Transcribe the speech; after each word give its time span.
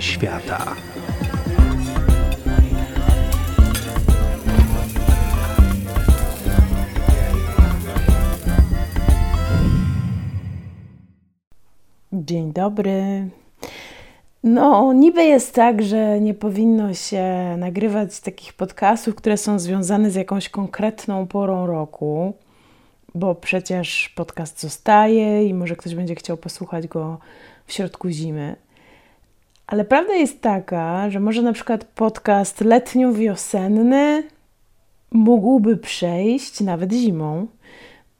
Świata. 0.00 0.76
Dzień 12.12 12.52
dobry. 12.52 13.28
No, 14.44 14.92
niby 14.92 15.24
jest 15.24 15.54
tak, 15.54 15.82
że 15.82 16.20
nie 16.20 16.34
powinno 16.34 16.94
się 16.94 17.24
nagrywać 17.58 18.20
takich 18.20 18.52
podcastów, 18.52 19.14
które 19.14 19.36
są 19.36 19.58
związane 19.58 20.10
z 20.10 20.14
jakąś 20.14 20.48
konkretną 20.48 21.26
porą 21.26 21.66
roku, 21.66 22.32
bo 23.14 23.34
przecież 23.34 24.08
podcast 24.08 24.60
zostaje 24.60 25.46
i 25.46 25.54
może 25.54 25.76
ktoś 25.76 25.94
będzie 25.94 26.14
chciał 26.14 26.36
posłuchać 26.36 26.86
go 26.86 27.18
w 27.66 27.72
środku 27.72 28.08
zimy. 28.08 28.56
Ale 29.72 29.84
prawda 29.84 30.14
jest 30.14 30.40
taka, 30.40 31.10
że 31.10 31.20
może 31.20 31.42
na 31.42 31.52
przykład 31.52 31.84
podcast 31.84 32.60
letnio-wiosenny 32.60 34.22
mógłby 35.10 35.76
przejść 35.76 36.60
nawet 36.60 36.92
zimą 36.92 37.46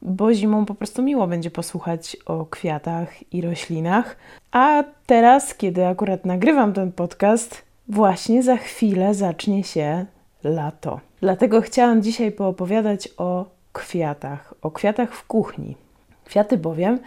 bo 0.03 0.35
zimą 0.35 0.67
po 0.67 0.75
prostu 0.75 1.03
miło 1.03 1.27
będzie 1.27 1.51
posłuchać 1.51 2.17
o 2.27 2.47
kwiatach 2.47 3.33
i 3.33 3.41
roślinach. 3.41 4.17
A 4.53 4.85
teraz, 5.07 5.55
kiedy 5.55 5.87
akurat 5.87 6.27
nagrywam 6.27 6.73
ten 6.73 6.93
podcast, 6.93 7.63
właśnie 7.89 8.43
za 8.43 8.57
chwilę 8.57 9.15
zacznie 9.15 9.65
się 9.65 10.07
lato. 10.45 11.01
Dlatego 11.21 11.61
chciałam 11.61 12.03
dzisiaj 12.03 12.33
poopowiadać 12.33 13.09
o 13.17 13.45
kwiatach, 13.73 14.55
o 14.63 14.71
kwiatach 14.71 15.13
w 15.13 15.27
kuchni. 15.27 15.77
Kwiaty 16.25 16.59
bowiem 16.59 16.99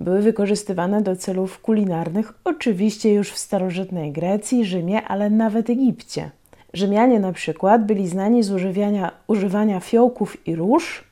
były 0.00 0.22
wykorzystywane 0.22 1.02
do 1.02 1.16
celów 1.16 1.60
kulinarnych, 1.60 2.32
oczywiście 2.44 3.12
już 3.12 3.30
w 3.30 3.38
starożytnej 3.38 4.12
Grecji, 4.12 4.64
Rzymie, 4.64 5.02
ale 5.02 5.30
nawet 5.30 5.70
Egipcie. 5.70 6.30
Rzymianie 6.72 7.20
na 7.20 7.32
przykład 7.32 7.86
byli 7.86 8.08
znani 8.08 8.42
z 8.42 8.50
używania, 8.50 9.12
używania 9.26 9.80
fiołków 9.80 10.48
i 10.48 10.56
róż 10.56 11.04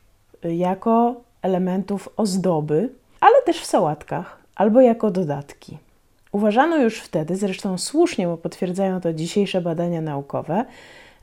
jako 0.42 1.14
elementów 1.42 2.08
ozdoby, 2.16 2.90
ale 3.20 3.34
też 3.46 3.60
w 3.60 3.66
sałatkach 3.66 4.38
albo 4.56 4.80
jako 4.80 5.10
dodatki. 5.10 5.78
Uważano 6.32 6.76
już 6.76 7.00
wtedy, 7.00 7.36
zresztą 7.36 7.78
słusznie, 7.78 8.26
bo 8.26 8.36
potwierdzają 8.36 9.00
to 9.00 9.12
dzisiejsze 9.12 9.60
badania 9.60 10.00
naukowe, 10.00 10.64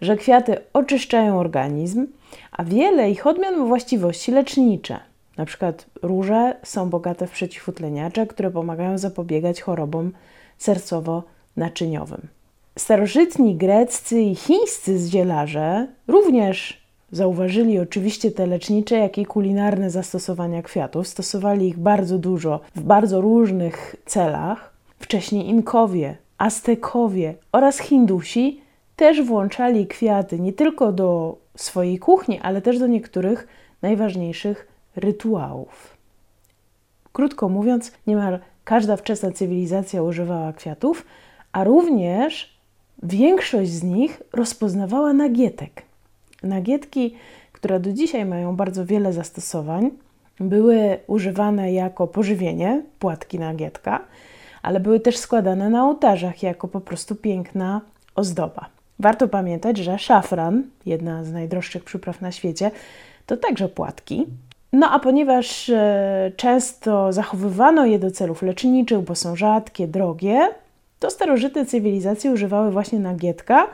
że 0.01 0.15
kwiaty 0.15 0.57
oczyszczają 0.73 1.39
organizm, 1.39 2.07
a 2.51 2.63
wiele 2.63 3.11
ich 3.11 3.27
odmian 3.27 3.57
ma 3.57 3.65
właściwości 3.65 4.31
lecznicze. 4.31 4.99
Na 5.37 5.45
przykład 5.45 5.85
róże 6.01 6.55
są 6.63 6.89
bogate 6.89 7.27
w 7.27 7.31
przeciwutleniacze, 7.31 8.27
które 8.27 8.51
pomagają 8.51 8.97
zapobiegać 8.97 9.61
chorobom 9.61 10.11
sercowo-naczyniowym. 10.59 12.21
Starożytni 12.77 13.55
greccy 13.55 14.21
i 14.21 14.35
chińscy 14.35 14.99
zdzielarze 14.99 15.87
również 16.07 16.85
Zauważyli 17.11 17.79
oczywiście 17.79 18.31
te 18.31 18.47
lecznicze, 18.47 18.97
jak 18.97 19.17
i 19.17 19.25
kulinarne 19.25 19.89
zastosowania 19.89 20.61
kwiatów. 20.61 21.07
Stosowali 21.07 21.67
ich 21.67 21.77
bardzo 21.77 22.17
dużo 22.17 22.59
w 22.75 22.81
bardzo 22.81 23.21
różnych 23.21 23.95
celach. 24.05 24.73
Wcześniej 24.99 25.47
Inkowie, 25.47 26.17
Aztekowie 26.37 27.35
oraz 27.51 27.79
Hindusi 27.79 28.61
też 28.95 29.21
włączali 29.21 29.87
kwiaty 29.87 30.39
nie 30.39 30.53
tylko 30.53 30.91
do 30.91 31.37
swojej 31.55 31.99
kuchni, 31.99 32.39
ale 32.39 32.61
też 32.61 32.79
do 32.79 32.87
niektórych 32.87 33.47
najważniejszych 33.81 34.67
rytuałów. 34.95 35.97
Krótko 37.13 37.49
mówiąc, 37.49 37.91
niemal 38.07 38.39
każda 38.63 38.97
wczesna 38.97 39.31
cywilizacja 39.31 40.03
używała 40.03 40.53
kwiatów, 40.53 41.05
a 41.51 41.63
również 41.63 42.59
większość 43.03 43.71
z 43.71 43.83
nich 43.83 44.21
rozpoznawała 44.33 45.13
nagietek. 45.13 45.81
Nagietki, 46.43 47.15
które 47.51 47.79
do 47.79 47.93
dzisiaj 47.93 48.25
mają 48.25 48.55
bardzo 48.55 48.85
wiele 48.85 49.13
zastosowań, 49.13 49.91
były 50.39 50.97
używane 51.07 51.73
jako 51.73 52.07
pożywienie, 52.07 52.83
płatki 52.99 53.39
nagietka, 53.39 53.99
ale 54.61 54.79
były 54.79 54.99
też 54.99 55.17
składane 55.17 55.69
na 55.69 55.85
ołtarzach 55.85 56.43
jako 56.43 56.67
po 56.67 56.81
prostu 56.81 57.15
piękna 57.15 57.81
ozdoba. 58.15 58.69
Warto 58.99 59.27
pamiętać, 59.27 59.77
że 59.77 59.99
szafran, 59.99 60.63
jedna 60.85 61.23
z 61.23 61.31
najdroższych 61.31 61.83
przypraw 61.83 62.21
na 62.21 62.31
świecie, 62.31 62.71
to 63.25 63.37
także 63.37 63.69
płatki. 63.69 64.25
No 64.75 64.91
a 64.91 64.99
ponieważ 64.99 65.69
e, 65.69 66.31
często 66.35 67.13
zachowywano 67.13 67.85
je 67.85 67.99
do 67.99 68.11
celów 68.11 68.41
leczniczych, 68.41 68.99
bo 68.99 69.15
są 69.15 69.35
rzadkie, 69.35 69.87
drogie, 69.87 70.47
to 70.99 71.09
starożytne 71.09 71.65
cywilizacje 71.65 72.31
używały 72.31 72.71
właśnie 72.71 72.99
nagietka 72.99 73.67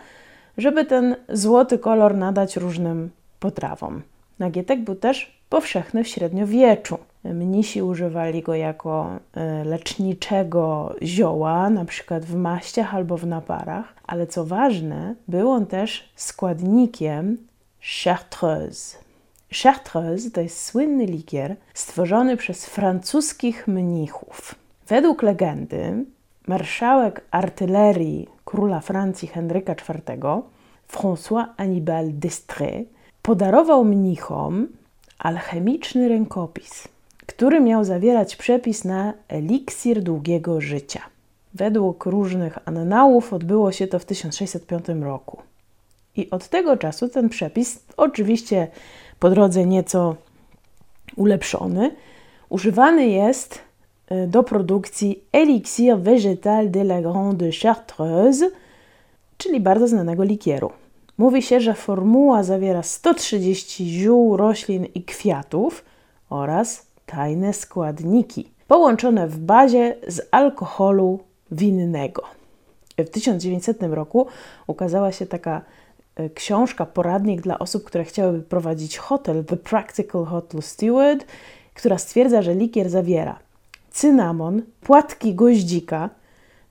żeby 0.57 0.85
ten 0.85 1.16
złoty 1.29 1.79
kolor 1.79 2.16
nadać 2.16 2.56
różnym 2.56 3.09
potrawom. 3.40 4.01
Nagietek 4.40 4.79
był 4.79 4.95
też 4.95 5.41
powszechny 5.50 6.03
w 6.03 6.07
średniowieczu. 6.07 6.97
Mnisi 7.23 7.81
używali 7.81 8.41
go 8.41 8.56
jako 8.56 9.09
e, 9.34 9.63
leczniczego 9.63 10.95
zioła, 11.03 11.69
na 11.69 11.85
przykład 11.85 12.25
w 12.25 12.35
maściach 12.35 12.95
albo 12.95 13.17
w 13.17 13.28
naparach, 13.28 13.94
ale 14.07 14.28
co 14.28 14.45
ważne, 14.45 15.16
był 15.28 15.51
on 15.51 15.66
też 15.66 16.09
składnikiem 16.16 17.38
chartreuse. 18.03 19.00
Chartreuse 19.53 20.31
to 20.31 20.41
jest 20.41 20.66
słynny 20.66 21.06
likier 21.06 21.56
stworzony 21.73 22.38
przez 22.38 22.66
francuskich 22.66 23.67
mnichów. 23.67 24.56
Według 24.88 25.22
legendy 25.22 26.06
marszałek 26.47 27.22
artylerii 27.31 28.28
króla 28.45 28.79
Francji 28.79 29.28
Henryka 29.28 29.73
IV, 29.73 30.41
François 30.91 31.45
Hannibal 31.57 32.06
d'Estrées, 32.13 32.84
podarował 33.22 33.85
mnichom 33.85 34.67
alchemiczny 35.19 36.09
rękopis, 36.09 36.88
który 37.25 37.59
miał 37.59 37.84
zawierać 37.84 38.35
przepis 38.35 38.85
na 38.85 39.13
eliksir 39.28 40.03
długiego 40.03 40.61
życia. 40.61 41.01
Według 41.53 42.06
różnych 42.06 42.57
annałów 42.66 43.34
odbyło 43.34 43.72
się 43.72 43.88
to 43.88 44.00
w 44.00 44.06
1605 44.06 44.85
roku. 45.01 45.41
I 46.16 46.29
od 46.29 46.50
tego 46.50 46.78
czasu 46.78 47.09
ten 47.09 47.29
przepis, 47.29 47.79
oczywiście 47.97 48.67
po 49.21 49.29
drodze 49.29 49.65
nieco 49.65 50.15
ulepszony, 51.15 51.95
używany 52.49 53.07
jest 53.07 53.71
E, 54.11 54.27
do 54.27 54.43
produkcji 54.43 55.23
Elixir 55.31 55.97
Végétal 55.97 56.69
de 56.69 56.81
la 56.81 57.01
Grande 57.01 57.51
Chartreuse, 57.51 58.51
czyli 59.37 59.59
bardzo 59.59 59.87
znanego 59.87 60.23
likieru. 60.23 60.71
Mówi 61.17 61.41
się, 61.41 61.59
że 61.59 61.73
formuła 61.73 62.43
zawiera 62.43 62.83
130 62.83 63.89
ziół, 63.89 64.37
roślin 64.37 64.85
i 64.95 65.03
kwiatów 65.03 65.85
oraz 66.29 66.85
tajne 67.05 67.53
składniki, 67.53 68.51
połączone 68.67 69.27
w 69.27 69.37
bazie 69.37 69.95
z 70.07 70.21
alkoholu 70.31 71.19
winnego. 71.51 72.23
W 72.97 73.09
1900 73.09 73.83
roku 73.83 74.27
ukazała 74.67 75.11
się 75.11 75.25
taka 75.25 75.61
książka, 76.35 76.85
poradnik 76.85 77.41
dla 77.41 77.59
osób, 77.59 77.83
które 77.83 78.03
chciałyby 78.03 78.41
prowadzić 78.41 78.97
hotel, 78.97 79.45
The 79.45 79.57
Practical 79.57 80.25
Hotel 80.25 80.61
Steward, 80.61 81.25
która 81.73 81.97
stwierdza, 81.97 82.41
że 82.41 82.55
likier 82.55 82.89
zawiera 82.89 83.39
cynamon, 83.91 84.61
płatki 84.81 85.35
goździka, 85.35 86.09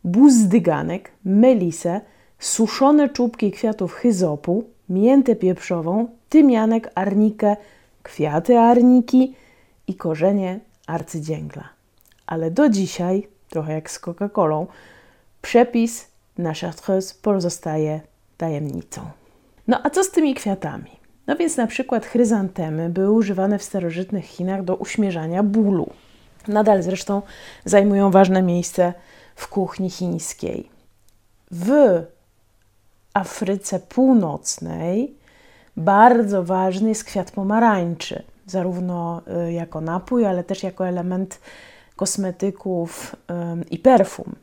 buzdyganek, 0.05 1.11
melisę, 1.25 2.01
suszone 2.39 3.09
czubki 3.09 3.51
kwiatów 3.51 3.93
hyzopu, 3.93 4.65
miętę 4.89 5.37
pieprzową, 5.37 6.09
tymianek, 6.29 6.93
arnikę, 6.95 7.57
kwiaty 8.03 8.59
arniki 8.59 9.35
i 9.87 9.95
korzenie 9.95 10.61
arcydzięgla. 10.87 11.69
Ale 12.27 12.51
do 12.51 12.69
dzisiaj, 12.69 13.29
trochę 13.49 13.73
jak 13.73 13.91
z 13.91 14.01
Coca-Colą, 14.01 14.67
przepis 15.43 16.09
na 16.39 16.55
chartreuse 16.55 17.15
pozostaje 17.23 18.01
tajemnicą. 18.37 19.20
No 19.69 19.81
a 19.83 19.91
co 19.91 20.05
z 20.05 20.11
tymi 20.11 20.35
kwiatami? 20.35 20.91
No 21.27 21.37
więc 21.37 21.57
na 21.57 21.67
przykład 21.67 22.07
chryzantemy 22.07 22.89
były 22.89 23.11
używane 23.11 23.59
w 23.59 23.63
starożytnych 23.63 24.25
Chinach 24.25 24.65
do 24.65 24.77
uśmierzania 24.77 25.43
bólu. 25.43 25.91
Nadal 26.49 26.83
zresztą 26.83 27.23
zajmują 27.65 28.11
ważne 28.11 28.43
miejsce 28.43 28.93
w 29.37 29.49
kuchni 29.49 29.91
chińskiej. 29.91 30.71
W 31.51 31.71
Afryce 33.15 33.81
Północnej 33.81 35.15
bardzo 35.77 36.45
ważny 36.45 36.89
jest 36.89 37.05
kwiat 37.05 37.31
pomarańczy, 37.31 38.23
zarówno 38.47 39.23
y, 39.49 39.53
jako 39.53 39.81
napój, 39.81 40.27
ale 40.27 40.45
też 40.45 40.63
jako 40.63 40.89
element 40.89 41.41
kosmetyków 41.97 43.17
i 43.71 43.79
perfum. 43.79 44.35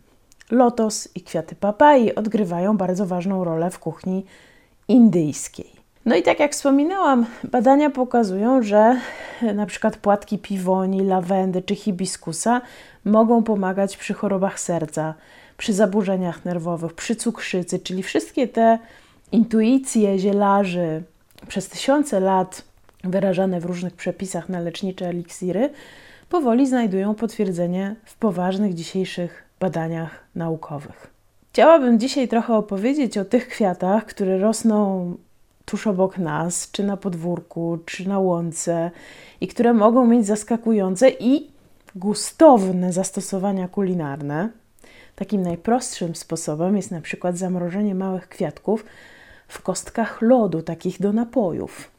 Lotos 0.52 1.10
i 1.16 1.22
kwiaty 1.22 1.56
papai 1.56 2.16
odgrywają 2.16 2.78
bardzo 2.78 3.06
ważną 3.06 3.44
rolę 3.44 3.72
w 3.72 3.80
kuchni 3.80 4.26
indyjskiej. 4.88 5.72
No 6.06 6.16
i 6.16 6.24
tak 6.24 6.40
jak 6.40 6.52
wspominałam, 6.52 7.26
badania 7.44 7.90
pokazują, 7.90 8.64
że 8.64 9.00
na 9.54 9.66
przykład 9.66 9.98
płatki 9.98 10.38
piwoni, 10.38 11.06
lawendy 11.06 11.62
czy 11.62 11.76
hibiskusa 11.76 12.62
mogą 13.06 13.44
pomagać 13.44 13.98
przy 13.98 14.14
chorobach 14.14 14.60
serca, 14.60 15.14
przy 15.58 15.74
zaburzeniach 15.74 16.46
nerwowych, 16.46 16.94
przy 16.94 17.16
cukrzycy, 17.16 17.80
czyli 17.80 18.04
wszystkie 18.04 18.48
te 18.48 18.80
intuicje 19.32 20.20
zielarzy 20.20 21.04
przez 21.48 21.70
tysiące 21.70 22.20
lat 22.20 22.64
wyrażane 23.04 23.60
w 23.60 23.66
różnych 23.66 23.94
przepisach 23.94 24.50
na 24.50 24.60
lecznicze 24.60 25.10
eliksiry, 25.10 25.70
powoli 26.30 26.68
znajdują 26.68 27.16
potwierdzenie 27.16 27.96
w 28.06 28.16
poważnych 28.16 28.74
dzisiejszych 28.74 29.44
badaniach 29.60 30.24
naukowych. 30.36 31.17
Chciałabym 31.58 32.00
dzisiaj 32.00 32.28
trochę 32.28 32.56
opowiedzieć 32.56 33.18
o 33.18 33.26
tych 33.26 33.48
kwiatach, 33.48 34.06
które 34.06 34.38
rosną 34.38 35.14
tuż 35.66 35.88
obok 35.88 36.18
nas, 36.18 36.72
czy 36.72 36.84
na 36.84 36.98
podwórku, 36.98 37.78
czy 37.86 38.08
na 38.08 38.20
łące, 38.20 38.92
i 39.42 39.48
które 39.48 39.74
mogą 39.74 40.08
mieć 40.08 40.26
zaskakujące 40.26 41.10
i 41.10 41.48
gustowne 41.96 42.94
zastosowania 42.94 43.68
kulinarne. 43.68 44.50
Takim 45.16 45.42
najprostszym 45.42 46.16
sposobem 46.16 46.78
jest 46.78 46.92
na 46.92 47.02
przykład 47.02 47.38
zamrożenie 47.38 47.96
małych 47.96 48.30
kwiatków 48.30 48.86
w 49.48 49.62
kostkach 49.62 50.22
lodu, 50.22 50.62
takich 50.62 51.02
do 51.02 51.14
napojów. 51.14 51.92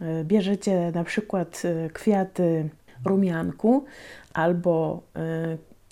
E, 0.00 0.24
bierzecie 0.24 0.92
na 0.94 1.04
przykład 1.04 1.62
e, 1.64 1.90
kwiaty 1.90 2.68
rumianku 3.04 3.84
albo 4.34 5.02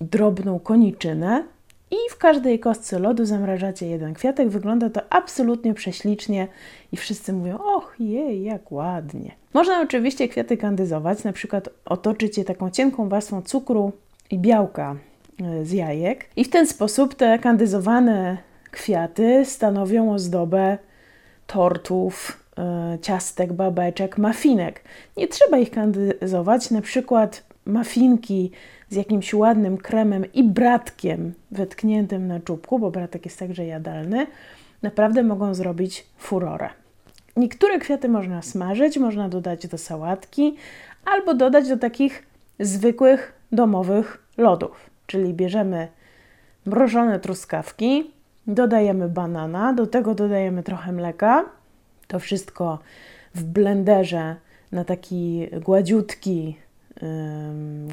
y, 0.01 0.05
drobną 0.05 0.61
koniczynę 0.61 1.45
i 1.91 1.97
w 2.11 2.19
każdej 2.19 2.61
kostce 2.61 2.99
lodu 2.99 3.25
zamrażacie 3.25 3.87
jeden 3.87 4.15
kwiatek. 4.15 4.49
Wygląda 4.49 4.91
to 4.91 5.01
absolutnie 5.11 5.75
prześlicznie 5.75 6.49
i 6.93 6.97
wszyscy 6.97 7.33
mówią: 7.33 7.59
Och, 7.59 7.95
jej, 7.99 8.43
jak 8.43 8.73
ładnie. 8.73 9.31
Można 9.55 9.81
oczywiście 9.81 10.29
kwiaty 10.29 10.57
kandyzować, 10.57 11.25
na 11.25 11.33
przykład 11.33 11.69
otoczyć 11.85 12.39
je 12.39 12.45
taką 12.45 12.71
cienką 12.71 13.09
warstwą 13.09 13.43
cukru 13.43 13.93
i 14.31 14.39
białka 14.39 14.97
y, 15.61 15.67
z 15.67 15.73
jajek, 15.73 16.27
i 16.37 16.45
w 16.45 16.51
ten 16.51 16.67
sposób 16.67 17.15
te 17.15 17.39
kandyzowane 17.39 18.37
kwiaty 18.71 19.45
stanowią 19.45 20.15
ozdobę 20.15 20.79
tortów, 21.47 22.41
E, 22.61 22.99
ciastek, 23.03 23.53
babeczek, 23.53 24.19
mafinek. 24.19 24.83
Nie 25.17 25.29
trzeba 25.29 25.59
ich 25.59 25.71
kandyzować, 25.71 26.71
na 26.71 26.81
przykład 26.81 27.43
mafinki 27.67 28.51
z 28.89 28.97
jakimś 28.97 29.35
ładnym 29.35 29.79
kremem 29.79 30.33
i 30.33 30.45
bratkiem 30.45 31.33
wetkniętym 31.51 32.27
na 32.27 32.41
czubku, 32.41 32.79
bo 32.79 32.91
bratek 32.91 33.25
jest 33.25 33.39
także 33.39 33.67
jadalny, 33.67 34.27
naprawdę 34.83 35.23
mogą 35.23 35.55
zrobić 35.55 36.07
furorę. 36.19 36.71
Niektóre 37.37 37.79
kwiaty 37.79 38.09
można 38.09 38.43
smażyć, 38.43 38.99
można 38.99 39.29
dodać 39.29 39.67
do 39.67 39.79
sałatki 39.79 40.57
albo 41.05 41.35
dodać 41.35 41.69
do 41.69 41.77
takich 41.77 42.27
zwykłych 42.61 43.33
domowych 43.53 44.27
lodów. 44.39 44.91
Czyli 45.07 45.35
bierzemy 45.35 45.89
mrożone 46.67 47.21
truskawki, 47.21 48.11
dodajemy 48.47 49.09
banana, 49.09 49.73
do 49.73 49.87
tego 49.87 50.15
dodajemy 50.15 50.63
trochę 50.63 50.93
mleka, 50.93 51.45
to 52.07 52.19
wszystko 52.19 52.79
w 53.35 53.45
blenderze 53.45 54.37
na 54.73 54.85
taki 54.85 55.47
gładziutki, 55.65 56.57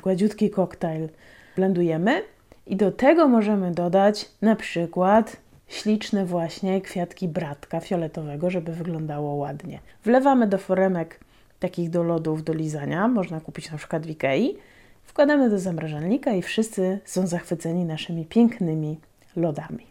gładziutki 0.04 0.50
koktajl 0.50 1.10
blendujemy 1.56 2.22
i 2.68 2.76
do 2.76 2.92
tego 2.92 3.28
możemy 3.28 3.72
dodać 3.72 4.30
na 4.42 4.56
przykład 4.56 5.38
śliczne 5.68 6.26
właśnie 6.26 6.82
kwiatki 6.82 7.28
bratka 7.28 7.80
fioletowego, 7.80 8.50
żeby 8.50 8.72
wyglądało 8.72 9.34
ładnie. 9.34 9.80
Wlewamy 10.04 10.48
do 10.48 10.58
foremek 10.58 11.20
takich 11.60 11.90
do 11.90 12.04
lodów 12.04 12.44
do 12.44 12.54
lizania, 12.54 13.08
można 13.08 13.42
kupić 13.42 13.72
na 13.72 13.78
przykład 13.78 14.06
w 14.06 14.10
Ikei. 14.10 14.58
Wkładamy 15.04 15.50
do 15.50 15.60
zamrażalnika 15.60 16.32
i 16.32 16.42
wszyscy 16.42 17.00
są 17.06 17.28
zachwyceni 17.28 17.86
naszymi 17.86 18.26
pięknymi 18.26 19.00
lodami. 19.36 19.86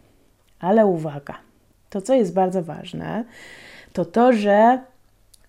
Ale 0.61 0.87
uwaga, 0.87 1.35
to 1.91 2.03
co 2.03 2.15
jest 2.15 2.35
bardzo 2.35 2.63
ważne, 2.63 3.25
to 3.93 4.05
to, 4.05 4.33
że 4.33 4.79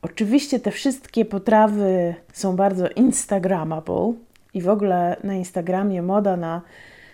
oczywiście 0.02 0.60
te 0.60 0.72
wszystkie 0.72 1.26
potrawy 1.26 2.16
są 2.34 2.56
bardzo 2.56 2.90
instagramable 2.90 4.14
i 4.54 4.62
w 4.62 4.70
ogóle 4.70 5.18
na 5.24 5.34
Instagramie 5.34 6.02
moda 6.02 6.38
na 6.38 6.62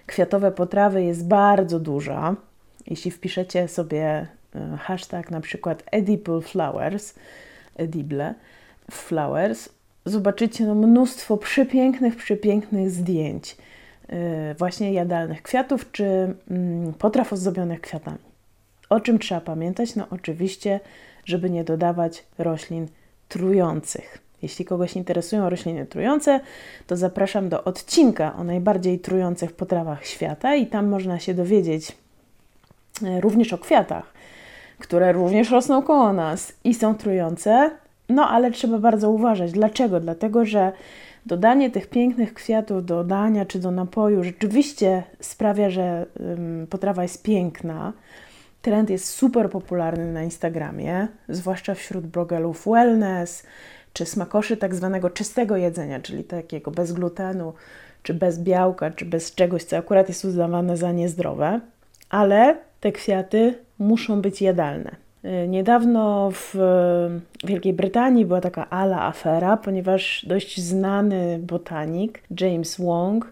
kwiatowe 0.06 0.52
potrawy 0.52 1.04
jest 1.04 1.28
bardzo 1.28 1.80
duża. 1.80 2.36
Jeśli 2.88 3.12
wpiszecie 3.12 3.68
sobie 3.68 4.28
e, 4.56 4.78
hashtag 4.78 5.32
na 5.32 5.42
przykład 5.42 5.84
edible 5.92 6.42
flowers, 6.42 7.14
edible 7.76 8.34
flowers, 8.92 9.70
zobaczycie 10.06 10.66
no 10.66 10.76
mnóstwo 10.76 11.38
przepięknych, 11.38 12.16
przepięknych 12.16 12.92
zdjęć 12.92 13.58
e, 14.08 14.56
właśnie 14.56 14.94
jadalnych 14.94 15.42
kwiatów 15.42 15.92
czy 15.92 16.36
mm, 16.52 16.94
potraw 16.94 17.34
ozdobionych 17.34 17.82
kwiatami. 17.82 18.18
O 18.90 19.00
czym 19.00 19.20
trzeba 19.20 19.42
pamiętać? 19.42 19.96
No 19.96 20.08
oczywiście 20.10 20.80
żeby 21.26 21.50
nie 21.50 21.64
dodawać 21.64 22.24
roślin 22.38 22.88
trujących. 23.30 24.24
Jeśli 24.42 24.66
kogoś 24.66 24.96
interesują 24.96 25.50
rośliny 25.50 25.86
trujące, 25.86 26.40
to 26.88 26.98
zapraszam 26.98 27.50
do 27.50 27.64
odcinka 27.64 28.36
o 28.36 28.44
najbardziej 28.44 29.00
trujących 29.00 29.52
potrawach 29.52 30.06
świata 30.06 30.56
i 30.56 30.68
tam 30.68 30.88
można 30.88 31.20
się 31.20 31.34
dowiedzieć 31.34 31.92
e, 33.04 33.22
również 33.22 33.54
o 33.54 33.58
kwiatach, 33.58 34.14
które 34.80 35.12
również 35.12 35.52
rosną 35.52 35.82
koło 35.82 36.14
nas 36.14 36.54
i 36.64 36.74
są 36.74 36.96
trujące. 36.96 37.72
No 38.10 38.30
ale 38.30 38.52
trzeba 38.52 38.80
bardzo 38.80 39.10
uważać. 39.10 39.52
Dlaczego? 39.52 40.00
Dlatego, 40.00 40.46
że 40.46 40.72
dodanie 41.26 41.70
tych 41.70 41.90
pięknych 41.90 42.34
kwiatów 42.34 42.86
do 42.86 43.04
dania 43.04 43.46
czy 43.46 43.60
do 43.60 43.72
napoju 43.72 44.24
rzeczywiście 44.24 45.04
sprawia, 45.20 45.70
że 45.70 46.06
potrawa 46.70 47.04
jest 47.04 47.24
piękna 47.24 47.94
Trend 48.64 48.90
jest 48.90 49.10
super 49.10 49.50
popularny 49.50 50.14
na 50.14 50.24
Instagramie, 50.24 51.08
zwłaszcza 51.30 51.74
wśród 51.76 52.08
blogerów 52.08 52.66
wellness 52.66 53.44
czy 53.94 54.06
smakoszy 54.06 54.58
tak 54.58 54.76
zwanego 54.76 55.10
czystego 55.10 55.58
jedzenia, 55.58 56.00
czyli 56.00 56.24
takiego 56.24 56.72
bez 56.72 56.92
glutenu, 56.92 57.54
czy 58.04 58.14
bez 58.14 58.40
białka, 58.40 58.92
czy 58.92 59.06
bez 59.06 59.36
czegoś, 59.36 59.64
co 59.64 59.78
akurat 59.78 60.10
jest 60.10 60.26
uznawane 60.26 60.78
za 60.78 60.92
niezdrowe, 60.92 61.60
ale 62.10 62.58
te 62.80 62.92
kwiaty 62.92 63.58
muszą 63.80 64.22
być 64.22 64.42
jadalne. 64.42 64.96
Y, 65.26 65.48
niedawno 65.48 66.32
w 66.32 66.56
Wielkiej 67.44 67.74
Brytanii 67.74 68.26
była 68.26 68.42
taka 68.42 68.70
ala 68.70 69.02
afera, 69.02 69.58
ponieważ 69.58 70.26
dość 70.30 70.62
znany 70.62 71.40
botanik 71.42 72.22
James 72.40 72.78
Wong 72.78 73.32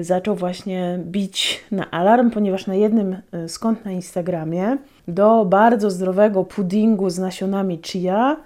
zaczął 0.00 0.34
właśnie 0.34 0.98
bić 1.04 1.64
na 1.70 1.90
alarm, 1.90 2.30
ponieważ 2.30 2.66
na 2.66 2.74
jednym 2.74 3.16
z 3.46 3.58
kont 3.58 3.84
na 3.84 3.90
Instagramie 3.90 4.78
do 5.08 5.44
bardzo 5.44 5.90
zdrowego 5.90 6.44
puddingu 6.44 7.10
z 7.10 7.18
nasionami 7.18 7.80
chia 7.82 8.36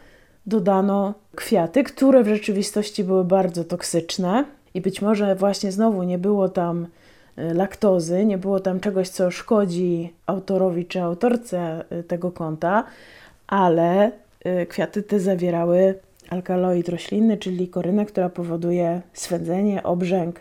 dodano 0.46 1.14
kwiaty, 1.34 1.84
które 1.84 2.22
w 2.22 2.28
rzeczywistości 2.28 3.04
były 3.04 3.24
bardzo 3.24 3.64
toksyczne. 3.64 4.44
I 4.74 4.80
być 4.80 5.02
może 5.02 5.34
właśnie 5.34 5.72
znowu 5.72 6.02
nie 6.02 6.18
było 6.18 6.48
tam 6.48 6.86
e, 7.36 7.54
laktozy, 7.54 8.24
nie 8.24 8.38
było 8.38 8.60
tam 8.60 8.80
czegoś, 8.80 9.08
co 9.08 9.30
szkodzi 9.30 10.12
autorowi 10.26 10.86
czy 10.86 11.02
autorce 11.02 11.84
tego 12.08 12.30
konta, 12.30 12.84
ale 13.46 14.12
kwiaty 14.68 15.02
te 15.02 15.20
zawierały 15.20 15.94
alkaloid 16.30 16.88
roślinny, 16.88 17.36
czyli 17.36 17.68
korynę, 17.68 18.06
która 18.06 18.28
powoduje 18.28 19.02
swędzenie, 19.12 19.82
obrzęk, 19.82 20.40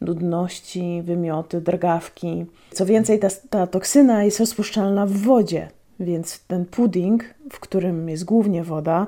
nudności, 0.00 1.02
wymioty, 1.04 1.60
drgawki. 1.60 2.46
Co 2.70 2.86
więcej, 2.86 3.18
ta, 3.18 3.28
ta 3.50 3.66
toksyna 3.66 4.24
jest 4.24 4.40
rozpuszczalna 4.40 5.06
w 5.06 5.12
wodzie, 5.12 5.68
więc 6.00 6.40
ten 6.46 6.64
pudding, 6.64 7.24
w 7.50 7.60
którym 7.60 8.08
jest 8.08 8.24
głównie 8.24 8.64
woda, 8.64 9.06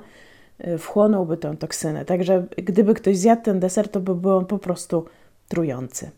y, 0.67 0.79
wchłonąłby 0.79 1.37
tę 1.37 1.57
toksynę. 1.57 2.05
Także 2.05 2.47
gdyby 2.57 2.95
ktoś 2.95 3.19
zjadł 3.19 3.43
ten 3.43 3.61
deser, 3.61 3.89
to 3.89 4.01
by 4.01 4.15
był 4.15 4.37
on 4.37 4.47
po 4.47 4.59
prostu 4.59 5.05
trujący. 5.49 6.11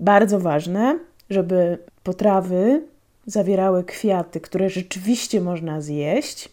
Bardzo 0.00 0.40
ważne, 0.40 0.98
żeby 1.30 1.78
potrawy 2.02 2.82
zawierały 3.26 3.84
kwiaty, 3.84 4.40
które 4.40 4.70
rzeczywiście 4.70 5.40
można 5.40 5.80
zjeść, 5.80 6.48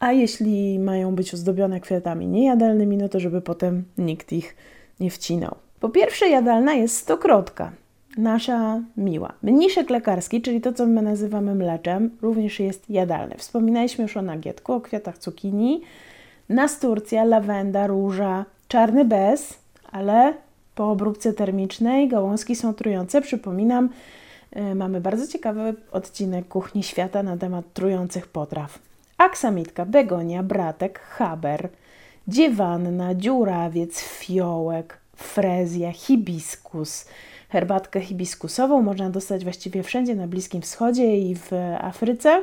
a 0.00 0.12
jeśli 0.12 0.78
mają 0.78 1.14
być 1.14 1.34
ozdobione 1.34 1.80
kwiatami 1.80 2.26
niejadalnymi, 2.26 2.96
no 2.96 3.08
to 3.08 3.20
żeby 3.20 3.40
potem 3.40 3.84
nikt 3.98 4.32
ich 4.32 4.56
nie 5.00 5.10
wcinał. 5.10 5.63
Po 5.84 5.88
pierwsze, 5.88 6.28
jadalna 6.28 6.74
jest 6.74 6.96
stokrotka, 6.96 7.72
nasza 8.16 8.80
miła. 8.96 9.32
Mniszek 9.42 9.90
lekarski, 9.90 10.42
czyli 10.42 10.60
to, 10.60 10.72
co 10.72 10.86
my 10.86 11.02
nazywamy 11.02 11.54
mleczem, 11.54 12.10
również 12.22 12.60
jest 12.60 12.90
jadalny. 12.90 13.34
Wspominaliśmy 13.38 14.02
już 14.02 14.16
o 14.16 14.22
nagietku, 14.22 14.72
o 14.72 14.80
kwiatach 14.80 15.18
cukinii, 15.18 15.82
nasturcja, 16.48 17.24
lawenda, 17.24 17.86
róża, 17.86 18.44
czarny 18.68 19.04
bez, 19.04 19.58
ale 19.92 20.34
po 20.74 20.90
obróbce 20.90 21.32
termicznej 21.32 22.08
gałązki 22.08 22.56
są 22.56 22.74
trujące. 22.74 23.20
Przypominam, 23.20 23.88
yy, 24.56 24.74
mamy 24.74 25.00
bardzo 25.00 25.26
ciekawy 25.26 25.74
odcinek 25.92 26.48
Kuchni 26.48 26.82
Świata 26.82 27.22
na 27.22 27.36
temat 27.36 27.64
trujących 27.74 28.26
potraw. 28.26 28.78
Aksamitka, 29.18 29.86
begonia, 29.86 30.42
bratek, 30.42 30.98
haber, 30.98 31.68
dziewanna, 32.28 33.14
dziurawiec, 33.14 34.00
fiołek, 34.00 35.03
frezja, 35.24 35.92
hibiskus, 35.92 37.06
herbatkę 37.48 38.00
hibiskusową 38.00 38.82
można 38.82 39.10
dostać 39.10 39.44
właściwie 39.44 39.82
wszędzie 39.82 40.14
na 40.14 40.26
Bliskim 40.26 40.62
Wschodzie 40.62 41.18
i 41.18 41.34
w 41.34 41.52
Afryce, 41.80 42.42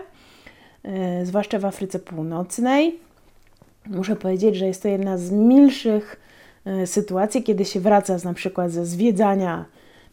yy, 0.84 0.92
zwłaszcza 1.26 1.60
w 1.60 1.66
Afryce 1.66 2.00
Północnej. 2.00 3.00
Muszę 3.88 4.16
powiedzieć, 4.16 4.56
że 4.56 4.66
jest 4.66 4.82
to 4.84 4.88
jedna 4.88 5.18
z 5.18 5.32
milszych 5.32 6.22
yy, 6.66 6.88
sytuacji, 6.88 7.44
kiedy 7.44 7.66
się 7.66 7.80
wraca 7.80 8.18
z, 8.18 8.24
na 8.24 8.34
przykład 8.34 8.72
ze 8.72 8.86
zwiedzania 8.86 9.66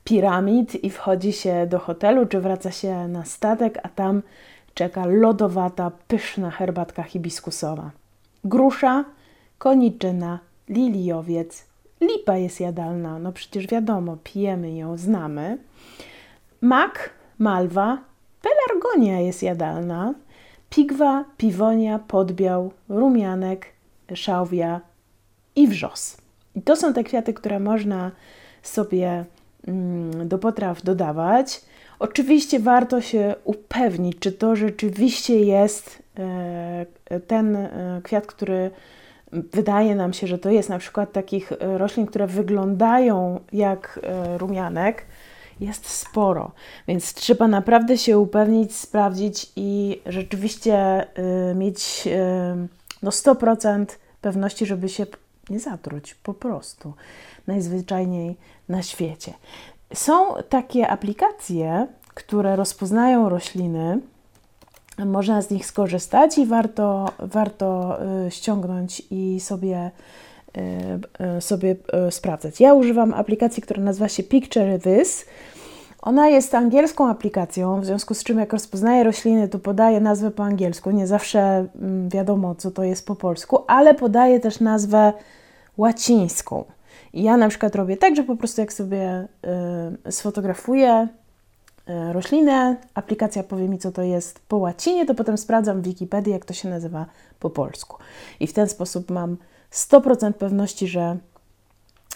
piramid 0.04 0.84
i 0.84 0.90
wchodzi 0.90 1.32
się 1.32 1.66
do 1.66 1.78
hotelu, 1.78 2.26
czy 2.26 2.40
wraca 2.40 2.70
się 2.70 3.08
na 3.08 3.24
statek, 3.24 3.78
a 3.82 3.88
tam 3.88 4.22
czeka 4.74 5.06
lodowata, 5.06 5.90
pyszna 6.08 6.50
herbatka 6.50 7.02
hibiskusowa. 7.02 7.90
Grusza, 8.44 9.04
koniczyna, 9.58 10.38
liliowiec, 10.68 11.67
lipa 12.00 12.36
jest 12.36 12.60
jadalna, 12.60 13.18
no 13.18 13.32
przecież 13.32 13.66
wiadomo, 13.66 14.16
pijemy 14.24 14.74
ją, 14.74 14.96
znamy. 14.96 15.58
Mak, 16.60 17.10
malwa, 17.38 17.98
pelargonia 18.42 19.20
jest 19.20 19.42
jadalna, 19.42 20.14
pigwa, 20.70 21.24
piwonia, 21.36 21.98
podbiał, 21.98 22.72
rumianek, 22.88 23.66
szałwia 24.14 24.80
i 25.56 25.68
wrzos. 25.68 26.16
I 26.54 26.62
to 26.62 26.76
są 26.76 26.92
te 26.92 27.04
kwiaty, 27.04 27.34
które 27.34 27.60
można 27.60 28.10
sobie 28.62 29.24
mm, 29.68 30.28
do 30.28 30.38
potraw 30.38 30.82
dodawać. 30.82 31.60
Oczywiście 31.98 32.60
warto 32.60 33.00
się 33.00 33.34
upewnić, 33.44 34.18
czy 34.18 34.32
to 34.32 34.56
rzeczywiście 34.56 35.40
jest 35.40 36.02
e, 36.18 36.86
ten 37.26 37.56
e, 37.56 38.00
kwiat, 38.04 38.26
który 38.26 38.70
wydaje 39.32 39.94
nam 39.94 40.12
się, 40.12 40.26
że 40.26 40.38
to 40.38 40.50
jest 40.50 40.68
na 40.68 40.78
przykład 40.78 41.12
takich 41.12 41.52
e, 41.52 41.78
roślin, 41.78 42.06
które 42.06 42.26
wyglądają 42.26 43.40
jak 43.52 44.00
rumianek, 44.36 45.06
jest 45.60 45.86
sporo, 45.88 46.52
więc 46.88 47.14
trzeba 47.14 47.48
naprawdę 47.48 47.98
się 47.98 48.18
upewnić, 48.18 48.76
sprawdzić 48.76 49.52
i 49.56 50.00
rzeczywiście 50.06 51.06
mieć 51.54 52.08
no 53.02 53.10
100% 53.10 53.86
pewności, 54.20 54.66
żeby 54.66 54.88
się 54.88 55.06
nie 55.50 55.60
zatruć 55.60 56.14
po 56.14 56.34
prostu 56.34 56.94
najzwyczajniej 57.46 58.36
na 58.68 58.82
świecie. 58.82 59.32
Są 59.94 60.34
takie 60.48 60.88
aplikacje, 60.88 61.86
które 62.14 62.56
rozpoznają 62.56 63.28
rośliny. 63.28 64.00
Można 65.06 65.42
z 65.42 65.50
nich 65.50 65.66
skorzystać 65.66 66.38
i 66.38 66.46
warto, 66.46 67.08
warto 67.18 67.98
y, 68.26 68.30
ściągnąć 68.30 69.02
i 69.10 69.40
sobie, 69.40 69.90
y, 70.56 70.60
y, 71.36 71.40
sobie 71.40 71.76
sprawdzać. 72.10 72.60
Ja 72.60 72.74
używam 72.74 73.14
aplikacji, 73.14 73.62
która 73.62 73.82
nazywa 73.82 74.08
się 74.08 74.22
Picture 74.22 74.80
This. 74.82 75.26
Ona 76.02 76.28
jest 76.28 76.54
angielską 76.54 77.08
aplikacją, 77.08 77.80
w 77.80 77.84
związku 77.84 78.14
z 78.14 78.24
czym 78.24 78.38
jak 78.38 78.52
rozpoznaje 78.52 79.04
rośliny, 79.04 79.48
to 79.48 79.58
podaje 79.58 80.00
nazwę 80.00 80.30
po 80.30 80.44
angielsku. 80.44 80.90
Nie 80.90 81.06
zawsze 81.06 81.66
mm, 81.80 82.08
wiadomo, 82.08 82.54
co 82.54 82.70
to 82.70 82.84
jest 82.84 83.06
po 83.06 83.16
polsku, 83.16 83.58
ale 83.66 83.94
podaje 83.94 84.40
też 84.40 84.60
nazwę 84.60 85.12
łacińską. 85.76 86.64
I 87.12 87.22
ja 87.22 87.36
na 87.36 87.48
przykład 87.48 87.74
robię 87.74 87.96
tak, 87.96 88.16
że 88.16 88.22
po 88.22 88.36
prostu 88.36 88.60
jak 88.60 88.72
sobie 88.72 89.28
y, 90.08 90.12
sfotografuję 90.12 91.08
roślinę, 92.12 92.76
aplikacja 92.94 93.42
powie 93.42 93.68
mi, 93.68 93.78
co 93.78 93.92
to 93.92 94.02
jest 94.02 94.40
po 94.48 94.56
łacinie, 94.56 95.06
to 95.06 95.14
potem 95.14 95.38
sprawdzam 95.38 95.82
w 95.82 95.84
Wikipedii, 95.84 96.32
jak 96.32 96.44
to 96.44 96.54
się 96.54 96.68
nazywa 96.68 97.06
po 97.40 97.50
polsku. 97.50 97.96
I 98.40 98.46
w 98.46 98.52
ten 98.52 98.68
sposób 98.68 99.10
mam 99.10 99.36
100% 99.72 100.32
pewności, 100.32 100.88
że 100.88 101.16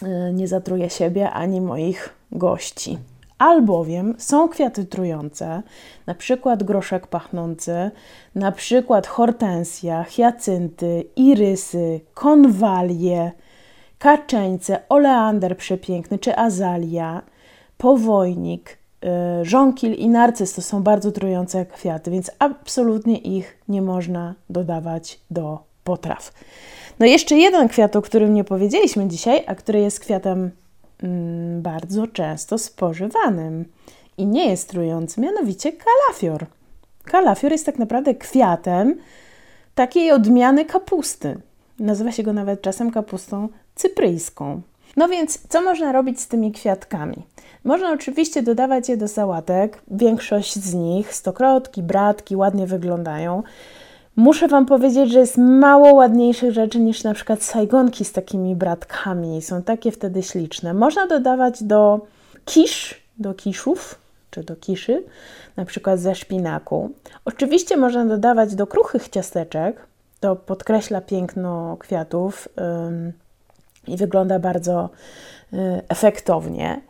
y, 0.03 0.33
nie 0.33 0.47
zatruję 0.47 0.89
siebie 0.89 1.31
ani 1.31 1.61
moich 1.61 2.09
gości. 2.31 2.97
Albowiem 3.37 4.15
są 4.17 4.49
kwiaty 4.49 4.85
trujące, 4.85 5.63
na 6.07 6.15
przykład 6.15 6.63
groszek 6.63 7.07
pachnący, 7.07 7.91
na 8.35 8.51
przykład 8.51 9.07
hortensja, 9.07 10.03
hiacynty, 10.03 11.05
irysy, 11.15 12.01
konwalie, 12.13 13.31
kaczeńce, 13.99 14.79
oleander 14.89 15.57
przepiękny 15.57 16.19
czy 16.19 16.37
azalia, 16.37 17.21
powojnik, 17.77 18.82
żonkil 19.41 19.93
i 19.93 20.09
narcyz 20.09 20.53
to 20.53 20.61
są 20.61 20.83
bardzo 20.83 21.11
trujące 21.11 21.65
kwiaty, 21.65 22.11
więc 22.11 22.31
absolutnie 22.39 23.17
ich 23.17 23.57
nie 23.67 23.81
można 23.81 24.35
dodawać 24.49 25.19
do 25.31 25.59
potraw. 25.83 26.33
No 26.99 27.05
jeszcze 27.05 27.35
jeden 27.35 27.67
kwiat, 27.67 27.95
o 27.95 28.01
którym 28.01 28.33
nie 28.33 28.43
powiedzieliśmy 28.43 29.07
dzisiaj, 29.07 29.43
a 29.47 29.55
który 29.55 29.79
jest 29.79 29.99
kwiatem 29.99 30.51
mm, 31.03 31.61
bardzo 31.61 32.07
często 32.07 32.57
spożywanym 32.57 33.65
i 34.17 34.25
nie 34.25 34.49
jest 34.49 34.69
trujący, 34.69 35.21
mianowicie 35.21 35.71
kalafior. 35.71 36.45
Kalafior 37.03 37.51
jest 37.51 37.65
tak 37.65 37.79
naprawdę 37.79 38.15
kwiatem 38.15 38.95
takiej 39.75 40.11
odmiany 40.11 40.65
kapusty. 40.65 41.37
Nazywa 41.79 42.11
się 42.11 42.23
go 42.23 42.33
nawet 42.33 42.61
czasem 42.61 42.91
kapustą 42.91 43.49
cypryjską. 43.75 44.61
No 44.97 45.07
więc, 45.07 45.47
co 45.49 45.61
można 45.61 45.91
robić 45.91 46.21
z 46.21 46.27
tymi 46.27 46.51
kwiatkami? 46.51 47.25
Można 47.63 47.91
oczywiście 47.91 48.43
dodawać 48.43 48.89
je 48.89 48.97
do 48.97 49.07
sałatek. 49.07 49.81
Większość 49.91 50.55
z 50.55 50.73
nich, 50.73 51.15
stokrotki, 51.15 51.83
bratki, 51.83 52.35
ładnie 52.35 52.67
wyglądają. 52.67 53.43
Muszę 54.15 54.47
Wam 54.47 54.65
powiedzieć, 54.65 55.11
że 55.11 55.19
jest 55.19 55.37
mało 55.37 55.93
ładniejszych 55.93 56.51
rzeczy 56.51 56.79
niż 56.79 57.03
na 57.03 57.13
przykład 57.13 57.43
sajgonki 57.43 58.05
z 58.05 58.11
takimi 58.11 58.55
bratkami. 58.55 59.41
Są 59.41 59.63
takie 59.63 59.91
wtedy 59.91 60.23
śliczne. 60.23 60.73
Można 60.73 61.07
dodawać 61.07 61.63
do 61.63 62.01
kisz, 62.45 63.01
do 63.17 63.33
kiszów, 63.33 63.95
czy 64.31 64.43
do 64.43 64.55
kiszy, 64.55 65.03
na 65.57 65.65
przykład 65.65 65.99
ze 65.99 66.15
szpinaku. 66.15 66.91
Oczywiście 67.25 67.77
można 67.77 68.05
dodawać 68.05 68.55
do 68.55 68.67
kruchych 68.67 69.09
ciasteczek. 69.09 69.87
To 70.19 70.35
podkreśla 70.35 71.01
piękno 71.01 71.77
kwiatów 71.79 72.49
i 73.87 73.97
wygląda 73.97 74.39
bardzo 74.39 74.89
y, 75.53 75.57
efektownie. 75.89 76.81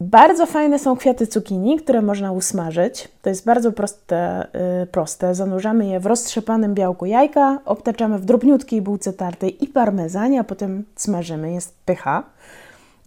Bardzo 0.00 0.46
fajne 0.46 0.78
są 0.78 0.96
kwiaty 0.96 1.26
cukinii, 1.26 1.78
które 1.78 2.02
można 2.02 2.32
usmażyć. 2.32 3.08
To 3.22 3.28
jest 3.30 3.46
bardzo 3.46 3.72
proste, 3.72 4.46
y, 4.82 4.86
proste. 4.86 5.34
Zanurzamy 5.34 5.86
je 5.86 6.00
w 6.00 6.06
roztrzepanym 6.06 6.74
białku 6.74 7.06
jajka, 7.06 7.58
obtaczamy 7.64 8.18
w 8.18 8.24
drobniutkiej 8.24 8.82
bułce 8.82 9.12
tartej 9.12 9.64
i 9.64 9.68
parmezanie, 9.68 10.40
a 10.40 10.44
potem 10.44 10.84
smażymy. 10.96 11.52
Jest 11.52 11.74
pycha. 11.84 12.22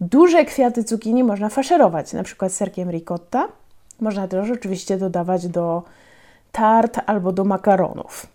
Duże 0.00 0.44
kwiaty 0.44 0.84
cukinii 0.84 1.24
można 1.24 1.48
faszerować, 1.48 2.12
na 2.12 2.22
przykład 2.22 2.52
serkiem 2.52 2.90
ricotta. 2.90 3.48
Można 4.00 4.28
też 4.28 4.50
oczywiście 4.50 4.98
dodawać 4.98 5.48
do 5.48 5.82
tart 6.52 7.00
albo 7.06 7.32
do 7.32 7.44
makaronów. 7.44 8.33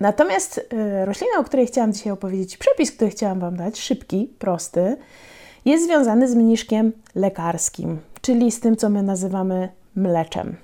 Natomiast 0.00 0.58
y, 0.58 1.04
roślina, 1.04 1.38
o 1.38 1.44
której 1.44 1.66
chciałam 1.66 1.92
dzisiaj 1.92 2.12
opowiedzieć, 2.12 2.56
przepis, 2.56 2.92
który 2.92 3.10
chciałam 3.10 3.40
Wam 3.40 3.56
dać, 3.56 3.80
szybki, 3.80 4.30
prosty, 4.38 4.96
jest 5.64 5.84
związany 5.84 6.28
z 6.28 6.34
mniszkiem 6.34 6.92
lekarskim, 7.14 7.98
czyli 8.20 8.52
z 8.52 8.60
tym, 8.60 8.76
co 8.76 8.88
my 8.88 9.02
nazywamy 9.02 9.68
mleczem. 9.96 10.56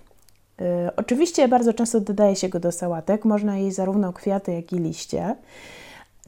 Y, 0.60 0.64
oczywiście 0.96 1.48
bardzo 1.48 1.72
często 1.72 2.00
dodaje 2.00 2.36
się 2.36 2.48
go 2.48 2.60
do 2.60 2.72
sałatek, 2.72 3.24
można 3.24 3.56
jeść 3.56 3.76
zarówno 3.76 4.12
kwiaty, 4.12 4.52
jak 4.52 4.72
i 4.72 4.76
liście. 4.76 5.36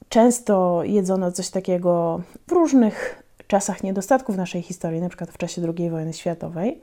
Często 0.08 0.80
jedzono 0.84 1.32
coś 1.32 1.50
takiego 1.50 2.20
w 2.48 2.52
różnych 2.52 3.22
czasach 3.46 3.82
niedostatków 3.82 4.36
naszej 4.36 4.62
historii, 4.62 5.00
na 5.00 5.08
przykład 5.08 5.30
w 5.30 5.38
czasie 5.38 5.62
II 5.78 5.90
wojny 5.90 6.12
światowej. 6.12 6.80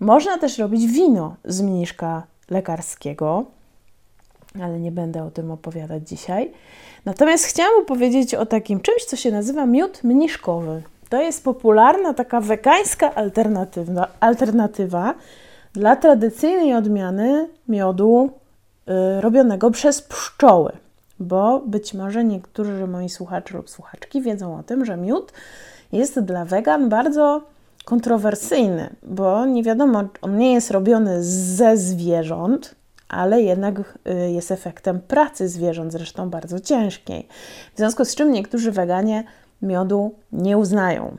Można 0.00 0.38
też 0.38 0.58
robić 0.58 0.86
wino 0.86 1.36
z 1.44 1.60
mniszka 1.62 2.22
lekarskiego 2.50 3.44
ale 4.54 4.80
nie 4.80 4.92
będę 4.92 5.24
o 5.24 5.30
tym 5.30 5.50
opowiadać 5.50 6.08
dzisiaj. 6.08 6.52
Natomiast 7.04 7.44
chciałam 7.44 7.82
opowiedzieć 7.82 8.34
o 8.34 8.46
takim 8.46 8.80
czymś, 8.80 9.04
co 9.04 9.16
się 9.16 9.30
nazywa 9.30 9.66
miód 9.66 10.04
mniszkowy. 10.04 10.82
To 11.08 11.22
jest 11.22 11.44
popularna 11.44 12.14
taka 12.14 12.40
wegańska 12.40 13.14
alternatywa, 13.14 14.08
alternatywa 14.20 15.14
dla 15.72 15.96
tradycyjnej 15.96 16.74
odmiany 16.74 17.48
miodu 17.68 18.30
y, 18.88 19.20
robionego 19.20 19.70
przez 19.70 20.02
pszczoły. 20.02 20.72
Bo 21.20 21.62
być 21.66 21.94
może 21.94 22.24
niektórzy 22.24 22.86
moi 22.86 23.08
słuchacze 23.08 23.56
lub 23.56 23.70
słuchaczki 23.70 24.22
wiedzą 24.22 24.58
o 24.58 24.62
tym, 24.62 24.84
że 24.84 24.96
miód 24.96 25.32
jest 25.92 26.20
dla 26.20 26.44
wegan 26.44 26.88
bardzo 26.88 27.42
kontrowersyjny, 27.84 28.90
bo 29.02 29.46
nie 29.46 29.62
wiadomo, 29.62 30.02
on 30.22 30.38
nie 30.38 30.52
jest 30.52 30.70
robiony 30.70 31.24
ze 31.24 31.76
zwierząt, 31.76 32.74
ale 33.10 33.42
jednak 33.42 33.78
y, 33.78 34.30
jest 34.30 34.50
efektem 34.50 35.00
pracy 35.00 35.48
zwierząt, 35.48 35.92
zresztą 35.92 36.30
bardzo 36.30 36.60
ciężkiej. 36.60 37.28
W 37.74 37.78
związku 37.78 38.04
z 38.04 38.14
czym 38.14 38.32
niektórzy 38.32 38.72
weganie 38.72 39.24
miodu 39.62 40.14
nie 40.32 40.58
uznają. 40.58 41.16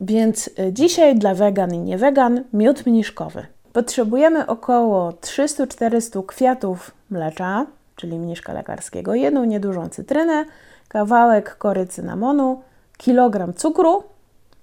Więc 0.00 0.48
y, 0.48 0.72
dzisiaj 0.72 1.18
dla 1.18 1.34
wegan 1.34 1.74
i 1.74 1.78
niewegan 1.78 2.44
miód 2.52 2.86
mniszkowy. 2.86 3.46
Potrzebujemy 3.72 4.46
około 4.46 5.10
300-400 5.10 6.26
kwiatów 6.26 6.90
mlecza, 7.10 7.66
czyli 7.96 8.18
mniszka 8.18 8.52
lekarskiego, 8.52 9.14
jedną 9.14 9.44
niedużą 9.44 9.88
cytrynę, 9.88 10.44
kawałek 10.88 11.56
kory 11.58 11.86
cynamonu, 11.86 12.62
kilogram 12.96 13.54
cukru, 13.54 14.02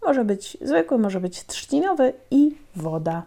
Może 0.06 0.25
być 0.25 0.58
zwykły, 0.62 0.98
może 0.98 1.20
być 1.20 1.46
trzcinowy 1.46 2.13
i 2.32 2.58
woda. 2.75 3.24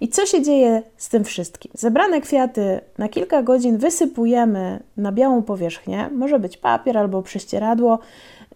I 0.00 0.08
co 0.08 0.26
się 0.26 0.42
dzieje 0.42 0.82
z 0.96 1.08
tym 1.08 1.24
wszystkim? 1.24 1.72
Zebrane 1.74 2.20
kwiaty 2.20 2.80
na 2.98 3.08
kilka 3.08 3.42
godzin 3.42 3.78
wysypujemy 3.78 4.82
na 4.96 5.12
białą 5.12 5.42
powierzchnię, 5.42 6.10
może 6.12 6.38
być 6.38 6.56
papier 6.56 6.98
albo 6.98 7.22
prześcieradło. 7.22 7.98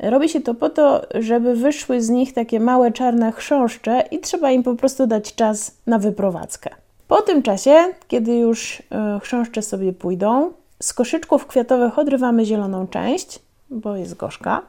Robi 0.00 0.28
się 0.28 0.40
to 0.40 0.54
po 0.54 0.69
to, 0.71 1.02
żeby 1.14 1.54
wyszły 1.54 2.02
z 2.02 2.09
nich 2.09 2.33
takie 2.33 2.61
małe 2.61 2.92
czarne 2.92 3.33
chrząszcze 3.33 4.04
i 4.11 4.19
trzeba 4.19 4.50
im 4.50 4.62
po 4.62 4.75
prostu 4.75 5.07
dać 5.07 5.35
czas 5.35 5.76
na 5.87 5.99
wyprowadzkę. 5.99 6.71
Po 7.09 7.23
tym 7.23 7.42
czasie, 7.42 7.76
kiedy 8.09 8.35
już 8.35 8.83
e, 8.92 9.21
chrząszcze 9.23 9.62
sobie 9.62 9.92
pójdą, 9.92 10.52
z 10.83 10.92
koszyczków 10.92 11.47
kwiatowych 11.47 11.99
odrywamy 11.99 12.45
zieloną 12.45 12.87
część, 12.87 13.38
bo 13.71 13.97
jest 13.97 14.16
gorzka. 14.16 14.62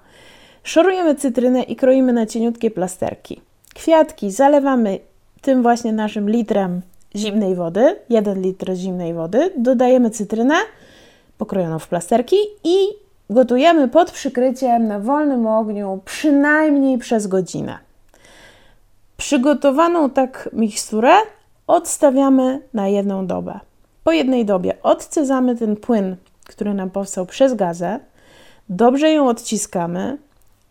Szorujemy 0.63 1.15
cytrynę 1.15 1.63
i 1.63 1.75
kroimy 1.75 2.13
na 2.13 2.25
cieniutkie 2.25 2.71
plasterki. 2.71 3.41
Kwiatki 3.75 4.31
zalewamy 4.31 4.99
tym 5.41 5.61
właśnie 5.61 5.93
naszym 5.93 6.29
litrem 6.29 6.81
zimnej 7.15 7.55
wody, 7.55 7.95
1 8.09 8.41
litr 8.41 8.73
zimnej 8.75 9.13
wody, 9.13 9.53
dodajemy 9.57 10.09
cytrynę 10.09 10.55
pokrojoną 11.37 11.79
w 11.79 11.87
plasterki 11.87 12.35
i 12.63 12.75
gotujemy 13.29 13.87
pod 13.87 14.11
przykryciem 14.11 14.87
na 14.87 14.99
wolnym 14.99 15.47
ogniu 15.47 15.99
przynajmniej 16.05 16.97
przez 16.97 17.27
godzinę. 17.27 17.77
Przygotowaną 19.17 20.09
tak 20.09 20.49
miksturę 20.53 21.11
odstawiamy 21.67 22.61
na 22.73 22.87
jedną 22.87 23.27
dobę. 23.27 23.59
Po 24.03 24.11
jednej 24.11 24.45
dobie 24.45 24.77
odcezamy 24.83 25.55
ten 25.55 25.75
płyn, 25.75 26.15
który 26.45 26.73
nam 26.73 26.89
powstał 26.89 27.25
przez 27.25 27.53
gazę, 27.53 27.99
dobrze 28.69 29.11
ją 29.11 29.27
odciskamy, 29.27 30.17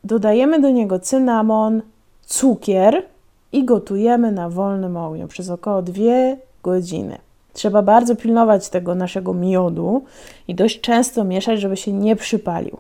dodajemy 0.05 0.61
do 0.61 0.71
niego 0.71 0.99
cynamon, 0.99 1.83
cukier 2.27 3.03
i 3.53 3.65
gotujemy 3.65 4.33
na 4.33 4.49
wolnym 4.49 4.97
ogniu 4.97 5.29
przez 5.29 5.51
około 5.51 5.83
2 5.83 6.03
godziny. 6.63 7.19
Trzeba 7.53 7.83
bardzo 7.83 8.17
pilnować 8.17 8.69
tego 8.69 8.95
naszego 8.95 9.35
miodu 9.35 10.05
i 10.49 10.55
dość 10.55 10.81
często 10.81 11.25
mieszać, 11.25 11.61
żeby 11.61 11.77
się 11.77 11.93
nie 11.93 12.17
przypalił. 12.17 12.79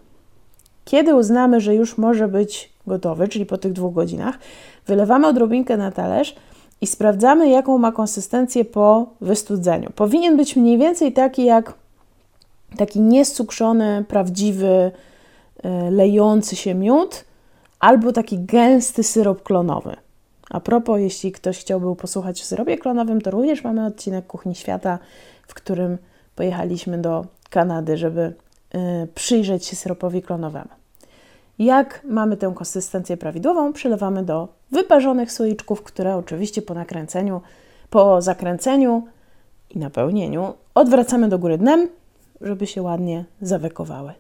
Kiedy 0.85 1.15
uznamy, 1.15 1.61
że 1.61 1.75
już 1.75 1.99
może 1.99 2.29
być 2.29 2.73
gotowy, 2.87 3.29
czyli 3.29 3.47
po 3.47 3.59
tych 3.59 3.73
dwóch 3.73 3.95
godzinach, 3.95 4.39
wylewamy 4.87 5.27
odrobinkę 5.27 5.77
na 5.77 5.91
talerz 5.91 6.35
i 6.81 6.87
sprawdzamy, 6.87 7.49
jaką 7.49 7.79
ma 7.79 7.93
konsystencję 7.93 8.65
po 8.65 9.07
wystudzeniu. 9.21 9.91
Powinien 9.95 10.37
być 10.37 10.57
mniej 10.57 10.79
więcej 10.79 11.13
taki 11.13 11.45
jak 11.45 11.75
taki 12.77 13.01
niescukrzony, 13.01 14.05
prawdziwy, 14.09 14.91
e, 15.63 15.91
lejący 15.91 16.57
się 16.57 16.75
miód, 16.75 17.25
albo 17.81 18.13
taki 18.13 18.39
gęsty 18.39 19.03
syrop 19.03 19.43
klonowy. 19.43 19.97
A 20.51 20.61
propos, 20.61 21.01
jeśli 21.01 21.33
ktoś 21.33 21.59
chciałby 21.59 21.97
posłuchać 21.97 22.43
o 22.43 22.45
syropie 22.45 22.79
klonowym, 22.79 23.21
to 23.21 23.31
również 23.31 23.65
mamy 23.65 23.87
odcinek 23.87 24.27
Kuchni 24.27 24.55
Świata, 24.55 24.99
w 25.47 25.55
którym 25.55 25.99
pojechaliśmy 26.37 26.99
do 26.99 27.27
Kanady, 27.51 27.97
żeby 27.97 28.21
y, 28.75 29.07
przyjrzeć 29.15 29.67
się 29.67 29.77
syropowi 29.77 30.23
klonowemu. 30.23 30.69
Jak 31.59 32.01
mamy 32.05 32.37
tę 32.37 32.53
konsystencję 32.57 33.17
prawidłową, 33.17 33.73
przelewamy 33.73 34.25
do 34.25 34.49
wyparzonych 34.73 35.33
słoiczków, 35.33 35.83
które 35.83 36.17
oczywiście 36.17 36.63
po 36.63 36.75
nakręceniu, 36.75 37.41
po 37.91 38.23
zakręceniu 38.23 39.07
i 39.71 39.79
napełnieniu 39.79 40.55
odwracamy 40.75 41.29
do 41.29 41.39
góry 41.39 41.59
dnem, 41.59 41.89
żeby 42.41 42.67
się 42.67 42.83
ładnie 42.83 43.25
zawekowały. 43.43 44.13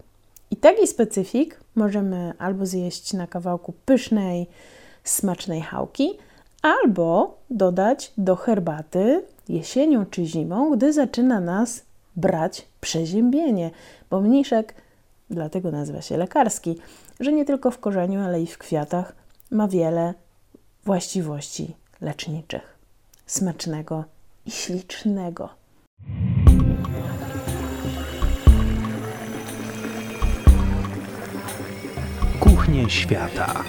I 0.50 0.56
taki 0.56 0.87
specyfik 0.87 1.60
możemy 1.75 2.32
albo 2.38 2.66
zjeść 2.66 3.12
na 3.12 3.26
kawałku 3.26 3.72
pysznej, 3.84 4.46
smacznej 5.04 5.61
chałki, 5.61 6.11
albo 6.62 7.39
dodać 7.50 8.13
do 8.19 8.36
herbaty 8.36 9.23
jesienią 9.49 10.06
czy 10.06 10.26
zimą, 10.26 10.71
gdy 10.76 10.93
zaczyna 10.93 11.41
nas 11.41 11.82
brać 12.17 12.67
przeziębienie, 12.80 13.71
bo 14.10 14.21
mniszek 14.21 14.75
dlatego 15.30 15.71
nazywa 15.71 16.02
się 16.02 16.17
lekarski, 16.17 16.78
że 17.21 17.32
nie 17.32 17.45
tylko 17.45 17.71
w 17.71 17.78
korzeniu, 17.78 18.21
ale 18.21 18.43
i 18.43 18.47
w 18.47 18.58
kwiatach 18.58 19.13
ma 19.50 19.69
wiele 19.69 20.15
właściwości 20.84 21.76
leczniczych. 22.00 22.78
Smacznego 23.26 24.04
i 24.47 24.50
ślicznego. 24.50 25.49
Kuchnie 32.41 32.91
świata. 32.91 33.65